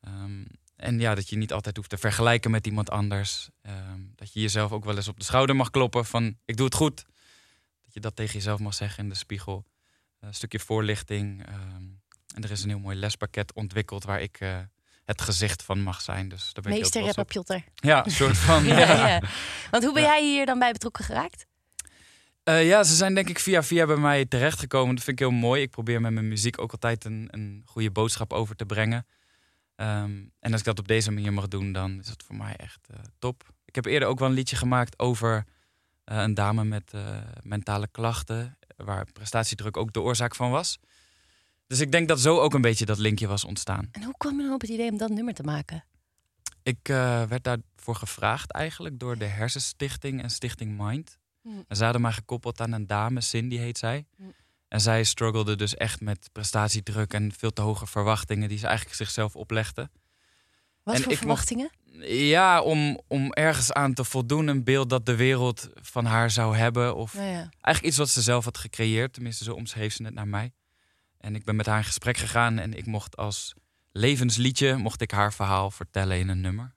[0.00, 0.44] Ehm,
[0.76, 3.48] en ja, dat je niet altijd hoeft te vergelijken met iemand anders.
[3.62, 6.66] Ehm, dat je jezelf ook wel eens op de schouder mag kloppen van ik doe
[6.66, 7.04] het goed.
[7.90, 9.64] Dat je dat tegen jezelf mag zeggen in de spiegel.
[10.20, 11.46] een stukje voorlichting.
[11.46, 11.82] ehm,
[12.34, 14.58] en er is een heel mooi lespakket ontwikkeld waar ik eh,
[15.04, 16.28] het gezicht van mag zijn.
[16.28, 17.24] Dus daar ben Meester rapper.
[17.24, 17.56] Piotr.
[17.74, 18.64] Ja, een soort van.
[18.70, 19.08] ja, ja.
[19.08, 19.22] ja.
[19.70, 21.46] Want hoe ben jij hier dan bij betrokken geraakt?
[22.42, 24.94] Eh, ja, ze zijn denk ik via via bij mij terechtgekomen.
[24.94, 25.62] Dat vind ik heel mooi.
[25.62, 29.06] Ik probeer met mijn muziek ook altijd een, een goede boodschap over te brengen.
[29.76, 32.56] Ehm, en als ik dat op deze manier mag doen, dan is het voor mij
[32.56, 33.48] echt eh, top.
[33.64, 35.52] Ik heb eerder ook wel een liedje gemaakt over eh,
[36.18, 40.78] een dame met eh, mentale klachten, waar prestatiedruk ook de oorzaak van was.
[41.66, 43.88] Dus ik denk dat zo ook een beetje dat linkje was ontstaan.
[43.92, 45.84] En hoe kwam je dan op het idee om dat nummer te maken?
[46.62, 51.18] Ik eh, werd daarvoor gevraagd eigenlijk door de Hersenstichting en Stichting Mind.
[51.42, 51.64] Hmm.
[51.68, 54.06] En ze hadden mij gekoppeld aan een dame, Cindy heet zij.
[54.16, 54.34] Hmm.
[54.68, 58.96] En zij struggelde dus echt met prestatiedruk en veel te hoge verwachtingen die ze eigenlijk
[58.96, 59.90] zichzelf oplegde.
[60.90, 61.70] Wat En voor ik mocht- verwachtingen?
[62.28, 66.56] Ja, om, om ergens aan te voldoen, een beeld dat de wereld van haar zou
[66.56, 66.94] hebben.
[66.96, 67.36] Of Ja, ja.
[67.60, 69.12] eigenlijk iets wat ze zelf had gecreëerd.
[69.12, 70.52] Tenminste, zo omschreef ze het naar mij.
[71.18, 73.54] En ik ben met haar in gesprek gegaan en ik mocht als
[73.92, 76.74] levensliedje mocht ik haar verhaal vertellen in een nummer.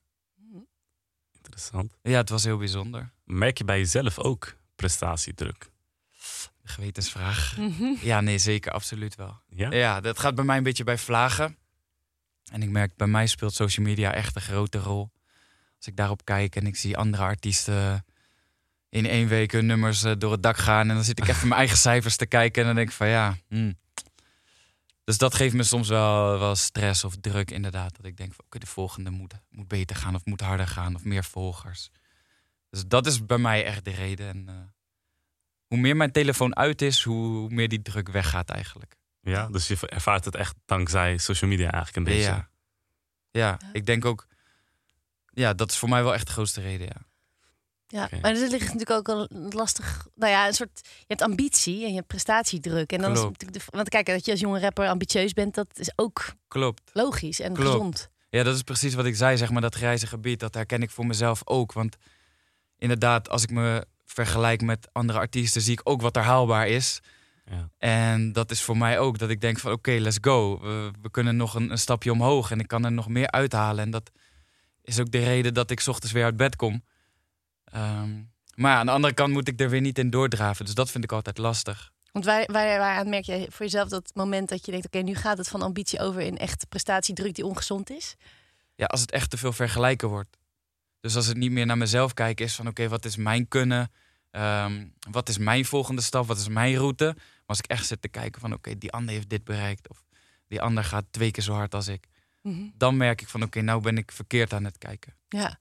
[1.36, 1.95] Interessant.
[2.02, 3.12] Ja, het was heel bijzonder.
[3.23, 5.69] Merk je bij jezelf ook prestatiedruk?
[6.63, 7.58] Gewetensvraag.
[7.58, 7.93] Mhm.
[8.02, 9.39] Ja, nee, zeker, absoluut wel.
[9.49, 9.71] Ja?
[9.71, 11.58] Ja, dat gaat bij mij een beetje bij vlagen.
[12.51, 15.12] En ik merk, bij mij speelt social media echt een grote rol.
[15.77, 18.06] Als ik daarop kijk en ik zie andere artiesten
[18.89, 20.89] in één week hun nummers eh, door het dak gaan.
[20.89, 23.08] En dan zit ik even mijn eigen cijfers te kijken en dan denk ik van
[23.08, 23.38] ja.
[23.47, 23.82] hmm.
[25.03, 27.95] Dus dat geeft me soms wel, wel stress of druk inderdaad.
[27.95, 30.95] Dat ik denk van oké, de volgende moet, moet beter gaan of moet harder gaan
[30.95, 31.89] of meer volgers.
[32.69, 34.27] Dus dat is bij mij echt de reden.
[34.27, 34.56] En, eh,
[35.67, 38.95] hoe meer mijn telefoon uit is, hoe meer die druk weggaat eigenlijk.
[39.23, 42.29] Ja, dus je ervaart het echt dankzij social media eigenlijk een beetje.
[42.29, 42.49] Ja.
[43.31, 44.27] Ja, ik denk ook.
[45.33, 46.88] Ja, dat is voor mij wel echt de grootste reden.
[46.88, 47.01] Ja.
[47.88, 50.07] Ja, maar er ligt natuurlijk ook al lastig.
[50.15, 50.81] Nou ja, een soort.
[50.83, 52.91] Je hebt ambitie en je hebt prestatiedruk.
[52.91, 53.53] En dan is natuurlijk.
[53.53, 56.81] De, want kijk, dat je als jonge rapper ambitieus bent, dat is ook Klopt.
[56.93, 57.69] logisch en Klopt.
[57.71, 58.09] gezond.
[58.29, 60.39] Ja, dat is precies wat ik zei, zeg maar, dat grijze gebied.
[60.39, 61.73] Dat herken ik voor mezelf ook.
[61.73, 61.95] Want
[62.77, 66.99] inderdaad, als ik me vergelijk met andere artiesten, zie ik ook wat er haalbaar is.
[67.45, 67.69] Ja.
[67.77, 70.60] En dat is voor mij ook dat ik denk van oké, let's go.
[70.62, 73.84] We, we kunnen nog een, een stapje omhoog en ik kan er nog meer uithalen.
[73.84, 74.12] En dat
[74.82, 76.84] is ook de reden dat ik 's ochtends weer uit bed kom.
[77.63, 78.12] Ehm,
[78.56, 80.65] maar ja, aan de andere kant moet ik er weer niet in doordraven.
[80.65, 81.91] Dus dat vind ik altijd lastig.
[82.12, 85.15] Want waar, waar, waaraan merk je voor jezelf dat moment dat je denkt: oké, nu
[85.15, 88.15] gaat het van ambitie over in echt prestatiedruk die ongezond is?
[88.75, 90.38] ja, als het echt te veel vergelijken wordt.
[90.99, 93.91] Dus als het niet meer naar mezelf kijken is van oké, wat is mijn kunnen?
[94.33, 96.27] Ehm, wat is mijn volgende stap?
[96.27, 97.05] Wat is mijn route?
[97.15, 99.89] Maar als ik echt zit te kijken van oké, die ander heeft dit bereikt.
[99.89, 100.03] Of
[100.47, 102.07] die ander gaat twee keer zo hard als ik.
[102.41, 102.61] Mhm.
[102.77, 105.13] Dan merk ik van oké, nou ben ik verkeerd aan het kijken.
[105.29, 105.57] Ja.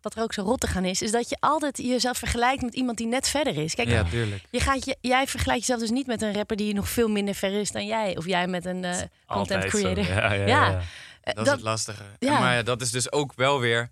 [0.00, 2.98] Wat er ook zo rottig aan is, is dat je altijd jezelf vergelijkt met iemand
[2.98, 3.74] die net verder is.
[3.74, 4.44] Kijk, ja, tuurlijk.
[4.50, 7.34] je gaat je, jij vergelijkt jezelf dus niet met een rapper die nog veel minder
[7.34, 8.16] ver is dan jij.
[8.16, 9.68] Of jij met een eh, content Altijd zo.
[9.78, 10.04] creator.
[10.04, 10.80] Ja, ja, ja.
[11.20, 12.04] Eh, Dat, is het lastige.
[12.18, 12.34] ja.
[12.36, 13.90] En maar ja, dat is dus ook wel weer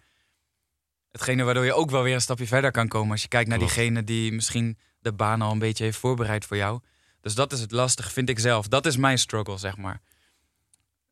[1.10, 3.10] hetgene waardoor je ook wel weer een stapje verder kan komen.
[3.10, 3.74] Als je kijkt naar Klopt.
[3.74, 6.80] diegene die misschien de baan al een beetje heeft voorbereid voor jou.
[7.20, 8.68] Dus dat is het lastige, vind ik zelf.
[8.68, 10.00] Dat is mijn struggle, zeg maar.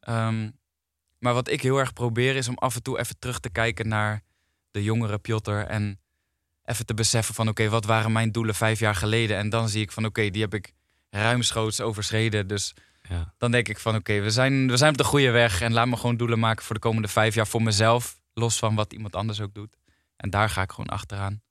[0.01, 0.51] Ehm,
[1.19, 3.89] maar wat ik heel erg probeer is om af en toe even terug te kijken
[3.89, 4.23] naar
[4.71, 5.51] de jongere Piotr.
[5.51, 6.01] En
[6.65, 9.37] even te beseffen van oké, wat waren mijn doelen vijf jaar geleden?
[9.37, 10.73] En dan zie ik van oké, die heb ik
[11.11, 12.47] ruimschoots overschreden.
[12.47, 12.75] Dus
[13.09, 13.35] Ja.
[13.39, 15.61] dan denk ik van oké, we, zijn, we zijn op de goede weg.
[15.61, 18.19] En laat me gewoon doelen maken voor de komende vijf jaar voor mezelf.
[18.35, 19.77] Los van wat iemand anders ook doet.
[20.16, 21.42] En daar ga ik gewoon achteraan.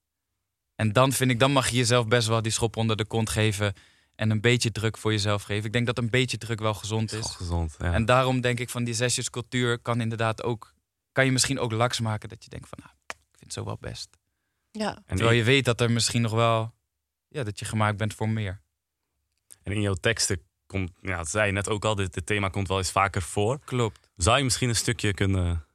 [0.75, 3.29] En dan vind ik, dan mag je jezelf best wel die schop onder de kont
[3.29, 3.73] geven.
[4.15, 5.65] En een beetje druk voor jezelf geven.
[5.65, 7.75] Ik denk dat een beetje druk wel gezond Is gezond.
[7.79, 7.93] Ja.
[7.93, 10.73] En daarom denk ik van die zesjescultuur kan inderdaad ook...
[11.11, 12.77] Kan je misschien ook laks maken dat je denkt van...
[12.81, 14.09] Nou, ik vind het zo wel best.
[14.71, 14.95] Ja.
[15.05, 16.73] En Terwijl je weet dat er misschien nog wel...
[17.27, 18.61] Ja, dat je gemaakt bent voor meer.
[19.63, 22.49] en in jouw teksten komt, ja, dat zei je net ook al, dit, dit thema
[22.49, 23.59] komt wel eens vaker voor.
[23.59, 24.09] Klopt.
[24.15, 25.65] Zou je misschien een stukje kunnen,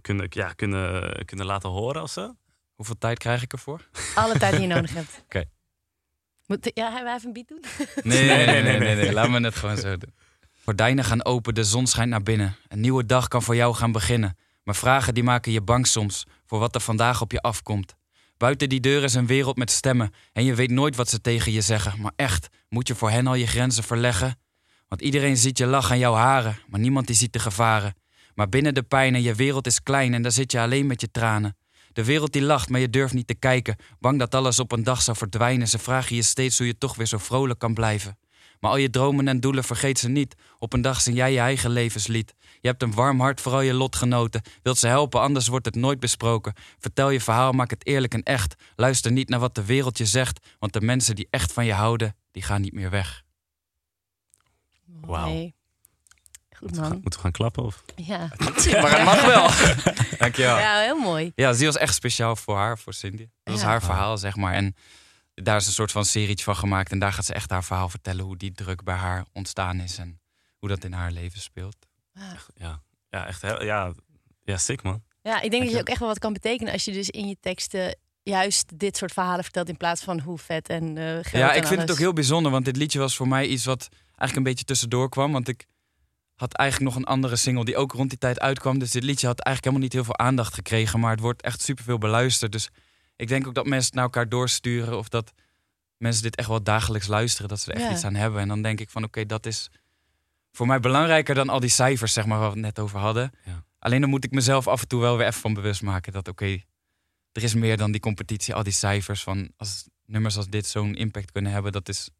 [0.00, 2.34] kunnen, ja, kunnen, kunnen laten horen of zo?
[2.74, 3.88] Hoeveel tijd krijg ik ervoor?
[4.14, 5.24] Alle tijd die je nodig hebt.
[6.46, 7.64] Moet, ja, hij even een beat doen?
[8.02, 9.12] Nee, nee, nee, nee, nee, nee.
[9.12, 10.14] Laat me het gewoon zo doen.
[10.64, 12.56] Gordijnen gaan open, de zon schijnt naar binnen.
[12.68, 14.36] Een nieuwe dag kan voor jou gaan beginnen.
[14.62, 17.94] Maar vragen die maken je bang soms voor wat er vandaag op je afkomt.
[18.36, 21.52] Buiten die deur is een wereld met stemmen en je weet nooit wat ze tegen
[21.52, 22.00] je zeggen.
[22.00, 24.38] Maar echt, moet je voor hen al je grenzen verleggen?
[24.88, 27.94] Want iedereen ziet je lach aan jouw haren, maar niemand die ziet de gevaren.
[28.36, 31.00] Maar binnen de pijn en je wereld is klein en daar zit je alleen met
[31.00, 31.56] je tranen.
[31.92, 33.76] De wereld die lacht, maar je durft niet te kijken.
[34.00, 35.68] Bang dat alles op een dag zou verdwijnen.
[35.68, 38.18] Ze vragen je steeds hoe je toch weer zo vrolijk kan blijven.
[38.60, 40.34] Maar al je dromen en doelen vergeet ze niet.
[40.58, 42.34] Op een dag zing jij je eigen levenslied.
[42.60, 44.42] Je hebt een warm hart voor al je lotgenoten.
[44.62, 46.54] Wilt ze helpen, anders wordt het nooit besproken.
[46.78, 48.54] Vertel je verhaal, maak het eerlijk en echt.
[48.74, 50.46] Luister niet naar wat de wereld je zegt.
[50.58, 53.22] Want de mensen die echt van je houden, die gaan niet meer weg.
[54.84, 55.28] Wauw.
[55.28, 55.55] Nee.
[56.58, 57.00] Goed Moeten we, gaan, man.
[57.02, 57.64] moeten we gaan klappen?
[57.64, 57.82] Of?
[57.96, 58.18] Ja.
[58.82, 59.48] Maar het mag wel.
[60.18, 60.58] Dankjewel.
[60.58, 61.32] Ja, heel mooi.
[61.34, 63.28] Ja, dus die was echt speciaal voor haar, voor Cindy.
[63.42, 63.68] Dat was Ja.
[63.68, 64.52] haar verhaal, zeg maar.
[64.54, 64.74] En
[65.34, 66.90] daar is een soort van serietje van gemaakt.
[66.92, 69.98] En daar gaat ze echt haar verhaal vertellen hoe die druk bij haar ontstaan is.
[69.98, 70.20] En
[70.58, 71.76] hoe dat in haar leven speelt.
[72.54, 73.92] Ja, ja echt heel, ja,
[74.42, 75.02] ja, sick man.
[75.22, 77.28] Ja, ik denk dat je ook echt wel wat kan betekenen als je dus in
[77.28, 81.28] je teksten juist dit soort verhalen vertelt in plaats van hoe vet en eh geld
[81.30, 82.52] Ja, en ik vind het ook heel bijzonder.
[82.52, 85.32] Want dit liedje was voor mij iets wat eigenlijk een beetje tussendoor kwam.
[85.32, 85.66] Want ik
[86.36, 88.78] had eigenlijk nog een andere single die ook rond die tijd uitkwam.
[88.78, 91.00] Dus dit liedje had eigenlijk helemaal niet heel veel aandacht gekregen.
[91.00, 92.52] Maar het wordt echt superveel beluisterd.
[92.52, 92.70] Dus
[93.16, 94.98] ik denk ook dat mensen het naar elkaar doorsturen.
[94.98, 95.32] Of dat
[95.96, 97.48] mensen dit echt wel dagelijks luisteren.
[97.48, 97.92] Dat ze er echt Ja.
[97.92, 98.40] iets aan hebben.
[98.40, 99.70] En dan denk ik van oké, dat is
[100.52, 103.30] voor mij belangrijker dan al die cijfers, zeg maar, waar we het net over hadden.
[103.44, 103.64] Ja.
[103.78, 106.12] Alleen dan moet ik mezelf af en toe wel weer even van bewust maken.
[106.12, 106.58] Dat oké,
[107.32, 108.54] er is meer dan die competitie.
[108.54, 111.72] Al die cijfers van als nummers als dit zo'n impact kunnen hebben.
[111.72, 112.10] Dat is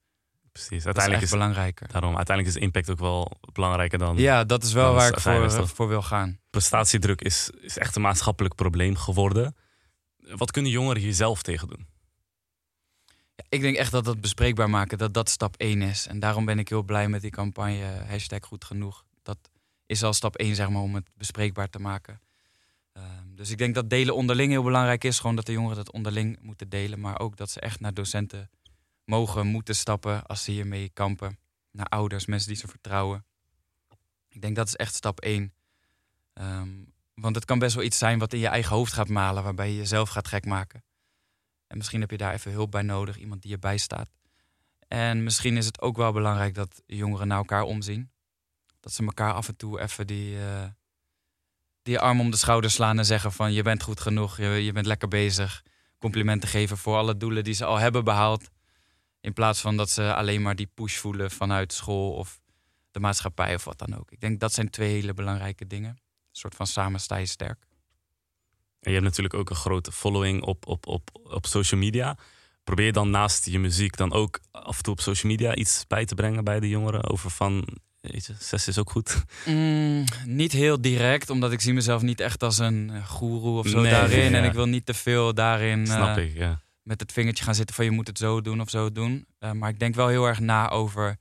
[0.57, 0.79] Precies.
[0.79, 1.89] is Uiteindelijk is, belangrijker.
[1.89, 4.17] daarom, uiteindelijk is impact ook wel belangrijker dan.
[4.17, 6.39] Ja, dat is wel waar ik voor, voor wil gaan.
[6.51, 9.57] Prestatiedruk is, is echt een maatschappelijk probleem geworden.
[10.19, 11.87] Wat kunnen jongeren hier zelf tegen doen?
[13.35, 16.07] Ja, ik denk echt dat dat bespreekbaar maken, dat dat stap 1 is.
[16.07, 19.05] En daarom ben ik heel blij met die campagne hashtag goed genoeg.
[19.23, 19.39] Dat
[19.87, 22.21] is al stap 1 zeg maar, om het bespreekbaar te maken.
[22.93, 25.19] Ehm, dus ik denk dat delen onderling heel belangrijk is.
[25.19, 27.01] Gewoon dat de jongeren dat onderling moeten delen.
[27.01, 28.51] Maar ook dat ze echt naar docenten
[29.07, 31.39] mogen, moeten stappen als ze hiermee kampen.
[31.71, 33.25] Naar ouders, mensen die ze vertrouwen.
[34.29, 35.53] Ik denk dat is echt stap 1.
[36.33, 36.69] Ehm,
[37.15, 39.71] want het kan best wel iets zijn wat in je eigen hoofd gaat malen, waarbij
[39.71, 40.85] je jezelf gaat gek maken.
[41.67, 44.09] En misschien heb je daar even hulp bij nodig, iemand die je bijstaat.
[44.89, 48.11] En misschien is het ook wel belangrijk dat jongeren naar elkaar omzien.
[48.81, 50.65] Dat ze elkaar af en toe even die, eh,
[51.83, 54.73] die arm om de schouder slaan en zeggen van je bent goed genoeg, je, je
[54.73, 55.63] bent lekker bezig.
[55.99, 58.49] Complimenten geven voor alle doelen die ze al hebben behaald.
[59.27, 62.41] In plaats van dat ze alleen maar die push voelen vanuit school of
[62.91, 64.11] de maatschappij of wat dan ook.
[64.11, 65.91] Ik denk dat zijn twee hele belangrijke dingen.
[65.91, 65.97] Een
[66.33, 67.67] soort van samen sta je sterk.
[68.81, 72.17] En je hebt natuurlijk ook een grote following op, op, op, op social media.
[72.65, 76.05] Probeer dan naast je muziek dan ook af en toe op social media iets bij
[76.05, 77.11] te brengen bij de jongeren?
[77.11, 77.67] Over van,
[78.01, 79.25] je, zes is ook goed.
[79.47, 83.69] Mm, niet heel direct, omdat ik zie mezelf niet echt als een eh, goeroe of
[83.69, 84.35] zo Nee, daarin.
[84.35, 86.65] En ik wil niet te veel daarin Snap eh, ik, ja.
[86.87, 89.27] Met het vingertje gaan zitten van je moet het zo doen of zo doen.
[89.39, 91.17] Eh, maar ik denk wel heel erg na over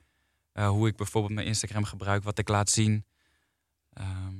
[0.52, 3.06] eh, hoe ik bijvoorbeeld mijn Instagram gebruik, wat ik laat zien.
[3.94, 4.34] Ehm,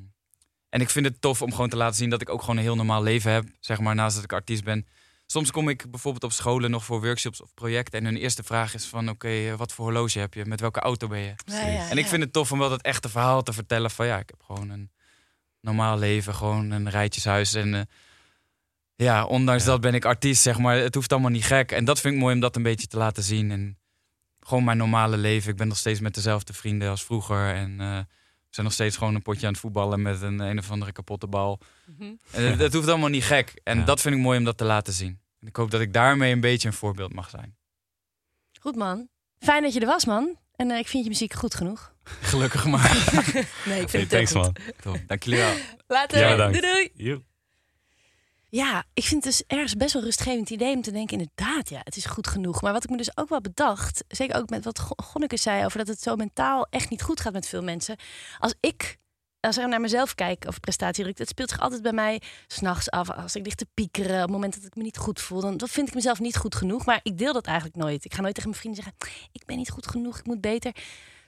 [0.70, 2.64] en ik vind het tof om gewoon te laten zien dat ik ook gewoon een
[2.64, 4.88] heel normaal leven heb, zeg maar, naast dat ik artiest ben.
[5.26, 8.74] Soms kom ik bijvoorbeeld op scholen nog voor workshops of projecten en hun eerste vraag
[8.74, 10.46] is van oké, eh, wat voor horloge heb je?
[10.46, 11.34] Met welke auto ben je?
[11.46, 12.10] Ja, ja, En ik ja.
[12.10, 14.70] vind het tof om wel dat echte verhaal te vertellen van ja, ik heb gewoon
[14.70, 14.92] een
[15.62, 17.54] normaal leven, gewoon een rijtjeshuis.
[17.54, 17.90] En
[18.96, 20.78] ja, ondanks dat ben ik artiest, zeg maar.
[20.78, 21.72] Het hoeft allemaal niet gek.
[21.72, 23.52] En dat vind ik mooi om dat een beetje te laten zien.
[23.52, 23.78] En
[24.40, 25.52] gewoon mijn normale leven.
[25.52, 27.54] Ik ben nog steeds met dezelfde vrienden als vroeger.
[27.54, 30.58] En eh, we zijn nog steeds gewoon een potje aan het voetballen met een een
[30.60, 31.60] of andere kapotte bal.
[31.98, 32.14] Mhm.
[32.32, 33.60] En het, het hoeft allemaal niet gek.
[33.64, 33.86] En Ja.
[33.86, 35.20] dat vind ik mooi om dat te laten zien.
[35.42, 37.56] En ik hoop dat ik daarmee een beetje een voorbeeld mag zijn.
[38.60, 39.08] Goed man.
[39.40, 40.38] Fijn dat je er was man.
[40.56, 41.94] En eh, ik vind je muziek goed genoeg.
[42.04, 42.92] Gelukkig maar.
[43.66, 44.56] Nee, ik vind Hey, het thanks man.
[44.82, 45.00] Top.
[45.08, 45.54] Dank jullie wel.
[45.88, 46.20] Later.
[46.20, 46.62] Ja, doei
[46.94, 47.24] doei.
[48.56, 51.70] Ja, ik vind het dus ergens best wel een rustgevend idee om te denken, inderdaad,
[51.70, 52.62] ja, het is goed genoeg.
[52.62, 55.66] Maar wat ik me dus ook wel bedacht, zeker ook met wat Go- Gonneke zei
[55.66, 57.96] over dat het zo mentaal echt niet goed gaat met veel mensen.
[58.40, 58.98] Als ik,
[59.40, 63.10] als ik naar mezelf kijk over prestatiedruk, dat speelt zich altijd bij mij s'nachts af.
[63.10, 65.58] Als ik lig te piekeren, op het moment dat ik me niet goed voel, dan
[65.58, 66.86] dan vind ik mezelf niet goed genoeg.
[66.86, 68.06] Maar ik deel dat eigenlijk nooit.
[68.06, 70.72] Ik ga nooit tegen mijn vrienden zeggen, ik ben niet goed genoeg, ik moet beter.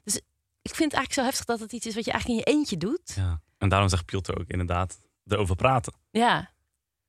[0.04, 0.16] Dus
[0.62, 2.58] ik vind het eigenlijk zo heftig dat het iets is wat je eigenlijk in je
[2.58, 3.14] eentje doet.
[3.16, 3.42] Ja.
[3.58, 5.94] En daarom zegt Piotr ook inderdaad erover praten.
[6.12, 6.56] Ja.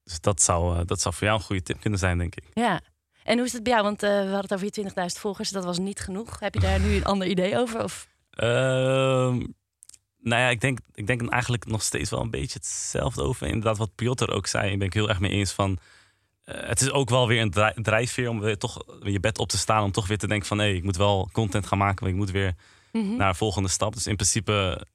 [0.08, 2.44] Dus dat zou, eh, dat zou voor jou een goede tip kunnen zijn, denk ik.
[2.52, 2.80] Ja.
[3.24, 3.84] En hoe is het bij jou?
[3.84, 5.50] Want eh, we hadden het over je 20.000 volgers.
[5.50, 6.40] Dat was niet genoeg.
[6.40, 7.82] Heb je daar nu een ander idee over?
[7.84, 8.08] Of?
[8.30, 9.36] Ehm,
[10.20, 13.46] nou ja, ik denk, ik denk eigenlijk nog steeds wel een beetje hetzelfde over.
[13.46, 15.78] Inderdaad, wat Piotr ook zei, ik ben ik heel erg mee eens van.
[16.44, 19.48] eh, het is ook wel weer een dri- drijfveer om weer toch je bed op
[19.48, 19.82] te staan.
[19.84, 21.98] Om toch weer te denken van hé, ik moet wel content gaan maken.
[22.00, 22.54] Want ik moet weer
[22.92, 23.16] Mhm.
[23.16, 23.94] naar een volgende stap.
[23.94, 24.86] Dus in principe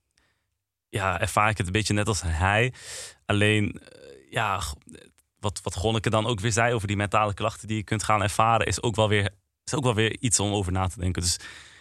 [0.90, 2.74] ja, ervaar ik het een beetje net als hij.
[3.26, 3.82] Alleen,
[4.34, 4.62] ja,
[5.40, 8.22] wat, wat Gonneke dan ook weer zei over die mentale klachten die je kunt gaan
[8.22, 9.30] ervaren, is ook wel weer,
[9.66, 11.22] is ook wel weer iets om over na te denken.
[11.22, 11.38] Dus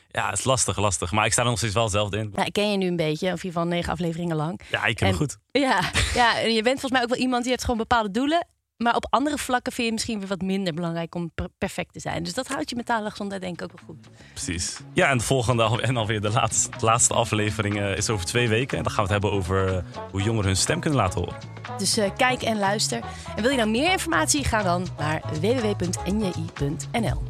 [0.08, 1.12] ja, het is lastig, lastig.
[1.12, 2.30] Maar ik sta er nog steeds wel zelf in.
[2.34, 4.60] Nou, ik ken je nu een beetje, of in ieder geval negen afleveringen lang.
[4.70, 5.38] Ja, ik ken En- me goed.
[5.50, 8.46] Ja, ja, en je bent volgens mij ook wel iemand die heeft gewoon bepaalde doelen.
[8.82, 11.92] Maar op andere vlakken vind je het misschien weer wat minder belangrijk om per- perfect
[11.92, 12.22] te zijn.
[12.22, 14.08] Dus dat houdt je mentale gezondheid denk ik ook wel goed.
[14.32, 14.80] Precies.
[14.92, 18.76] Ja, en de volgende en alweer de laatste, laatste aflevering eh, is over twee weken.
[18.78, 21.36] En dan gaan we het hebben over eh, hoe jongeren hun stem kunnen laten horen.
[21.78, 23.00] Dus eh, kijk en luister.
[23.36, 24.44] En wil je nou meer informatie?
[24.44, 27.22] Ga dan naar www.nji.nl.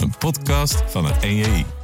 [0.00, 1.79] Een podcast van het NJI.